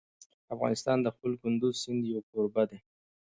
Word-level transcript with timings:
افغانستان 0.53 0.97
د 1.01 1.07
خپل 1.15 1.31
کندز 1.41 1.73
سیند 1.83 2.01
یو 2.11 2.21
کوربه 2.29 2.63
دی. 2.69 2.79